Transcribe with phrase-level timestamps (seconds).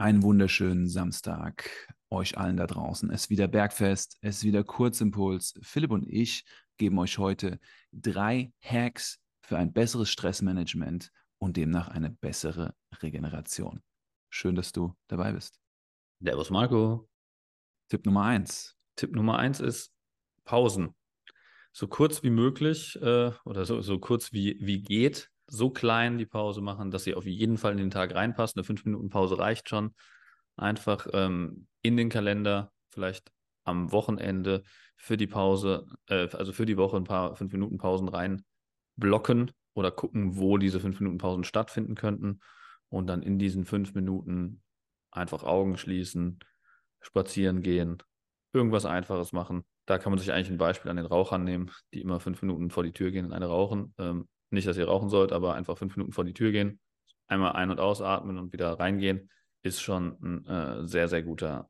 [0.00, 1.68] Einen wunderschönen Samstag
[2.08, 3.10] euch allen da draußen.
[3.10, 5.54] Es ist wieder Bergfest, es ist wieder Kurzimpuls.
[5.60, 6.44] Philipp und ich
[6.76, 7.58] geben euch heute
[7.90, 13.82] drei Hacks für ein besseres Stressmanagement und demnach eine bessere Regeneration.
[14.30, 15.58] Schön, dass du dabei bist.
[16.20, 17.08] Servus Marco.
[17.88, 18.76] Tipp Nummer eins.
[18.94, 19.92] Tipp Nummer eins ist
[20.44, 20.94] Pausen.
[21.72, 26.26] So kurz wie möglich äh, oder so, so kurz wie, wie geht so klein die
[26.26, 28.56] Pause machen, dass sie auf jeden Fall in den Tag reinpasst.
[28.56, 29.94] Eine 5-Minuten-Pause reicht schon.
[30.56, 33.32] Einfach ähm, in den Kalender, vielleicht
[33.64, 34.62] am Wochenende
[34.96, 38.44] für die Pause, äh, also für die Woche ein paar 5-Minuten-Pausen rein
[38.96, 42.40] blocken oder gucken, wo diese 5-Minuten-Pausen stattfinden könnten.
[42.90, 44.62] Und dann in diesen 5 Minuten
[45.10, 46.40] einfach Augen schließen,
[47.00, 48.02] spazieren gehen,
[48.52, 49.64] irgendwas Einfaches machen.
[49.86, 52.70] Da kann man sich eigentlich ein Beispiel an den Rauchern nehmen, die immer fünf Minuten
[52.70, 53.94] vor die Tür gehen und eine rauchen.
[53.98, 56.80] Ähm, nicht, dass ihr rauchen sollt, aber einfach fünf Minuten vor die Tür gehen,
[57.26, 59.30] einmal ein- und ausatmen und wieder reingehen,
[59.62, 61.68] ist schon ein äh, sehr, sehr guter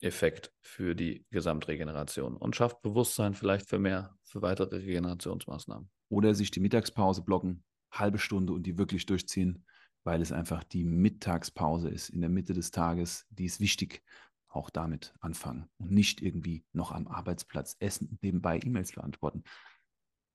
[0.00, 5.90] Effekt für die Gesamtregeneration und schafft Bewusstsein vielleicht für mehr, für weitere Regenerationsmaßnahmen.
[6.08, 9.64] Oder sich die Mittagspause blocken, halbe Stunde und die wirklich durchziehen,
[10.04, 13.26] weil es einfach die Mittagspause ist in der Mitte des Tages.
[13.30, 14.02] Die ist wichtig.
[14.48, 19.42] Auch damit anfangen und nicht irgendwie noch am Arbeitsplatz essen nebenbei E-Mails beantworten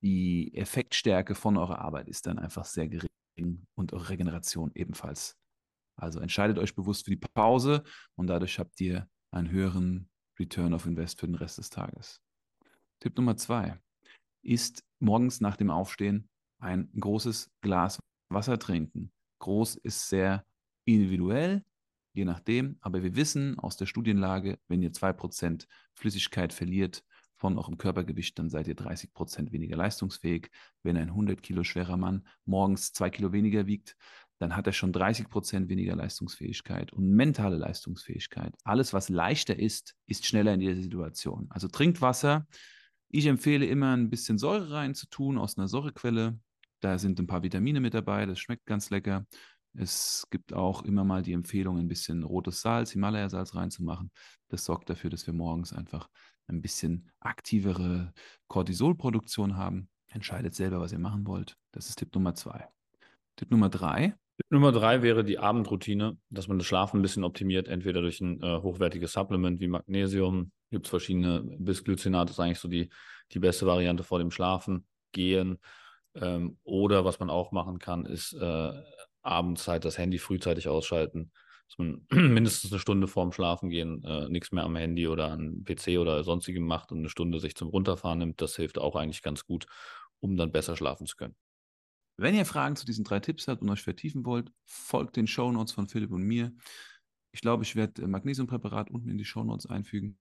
[0.01, 5.37] die Effektstärke von eurer Arbeit ist dann einfach sehr gering und eure Regeneration ebenfalls.
[5.95, 7.83] Also entscheidet euch bewusst für die Pause
[8.15, 12.21] und dadurch habt ihr einen höheren Return of Invest für den Rest des Tages.
[12.99, 13.79] Tipp Nummer zwei
[14.41, 19.11] ist morgens nach dem Aufstehen ein großes Glas Wasser trinken.
[19.39, 20.45] Groß ist sehr
[20.85, 21.65] individuell,
[22.13, 27.03] je nachdem, aber wir wissen aus der Studienlage, wenn ihr 2% Flüssigkeit verliert,
[27.39, 30.49] von eurem Körpergewicht, dann seid ihr 30 Prozent weniger leistungsfähig.
[30.83, 33.95] Wenn ein 100 Kilo schwerer Mann morgens zwei Kilo weniger wiegt,
[34.39, 38.53] dann hat er schon 30 Prozent weniger Leistungsfähigkeit und mentale Leistungsfähigkeit.
[38.63, 41.47] Alles, was leichter ist, ist schneller in dieser Situation.
[41.49, 42.47] Also trinkt Wasser.
[43.09, 46.39] Ich empfehle immer ein bisschen Säure rein zu tun aus einer Säurequelle.
[46.79, 49.25] Da sind ein paar Vitamine mit dabei, das schmeckt ganz lecker.
[49.81, 54.11] Es gibt auch immer mal die Empfehlung, ein bisschen rotes Salz, Himalaya-Salz reinzumachen.
[54.49, 56.09] Das sorgt dafür, dass wir morgens einfach
[56.47, 58.11] ein bisschen aktivere
[58.49, 59.87] Cortisolproduktion haben.
[60.09, 61.55] Entscheidet selber, was ihr machen wollt.
[61.71, 62.67] Das ist Tipp Nummer zwei.
[63.37, 64.15] Tipp Nummer drei.
[64.35, 68.19] Tipp Nummer drei wäre die Abendroutine, dass man das Schlafen ein bisschen optimiert, entweder durch
[68.19, 70.51] ein äh, hochwertiges Supplement wie Magnesium.
[70.71, 72.89] Gibt es verschiedene, Bisglycinat ist eigentlich so die,
[73.31, 75.57] die beste Variante vor dem Schlafen gehen.
[76.15, 78.73] Ähm, oder was man auch machen kann, ist äh,
[79.21, 81.31] abends halt das Handy frühzeitig ausschalten
[81.69, 85.99] dass man mindestens eine Stunde vorm Schlafengehen äh, nichts mehr am Handy oder am PC
[85.99, 88.41] oder sonstigem macht und eine Stunde sich zum Runterfahren nimmt.
[88.41, 89.67] Das hilft auch eigentlich ganz gut,
[90.19, 91.35] um dann besser schlafen zu können.
[92.17, 95.51] Wenn ihr Fragen zu diesen drei Tipps habt und euch vertiefen wollt, folgt den Show
[95.51, 96.51] Notes von Philipp und mir.
[97.31, 100.17] Ich glaube, ich werde Magnesiumpräparat unten in die Show Notes einfügen.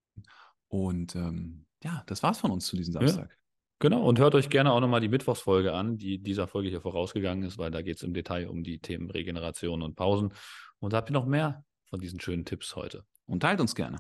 [0.69, 3.31] Und ähm, ja, das war's von uns zu diesem Samstag.
[3.31, 3.37] Ja.
[3.81, 7.45] Genau, und hört euch gerne auch nochmal die Mittwochsfolge an, die dieser Folge hier vorausgegangen
[7.45, 10.33] ist, weil da geht es im Detail um die Themen Regeneration und Pausen.
[10.81, 13.05] Und habt ihr noch mehr von diesen schönen Tipps heute?
[13.27, 13.99] Und teilt uns gerne.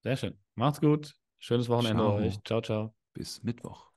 [0.00, 0.38] Sehr schön.
[0.54, 1.14] Macht's gut.
[1.38, 2.16] Schönes Wochenende ciao.
[2.16, 2.38] euch.
[2.44, 2.94] Ciao, ciao.
[3.14, 3.89] Bis Mittwoch.